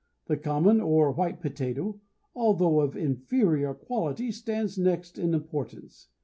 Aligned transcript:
The 0.25 0.35
common 0.35 0.81
or 0.81 1.11
white 1.11 1.39
potato, 1.41 2.01
although 2.33 2.79
of 2.79 2.97
inferior 2.97 3.75
quality, 3.75 4.31
stands 4.31 4.75
next 4.75 5.19
in 5.19 5.35
importance. 5.35 6.07